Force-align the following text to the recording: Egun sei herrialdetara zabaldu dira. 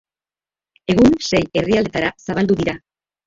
Egun 0.93 1.11
sei 1.27 1.43
herrialdetara 1.61 2.09
zabaldu 2.29 2.59
dira. 2.63 2.75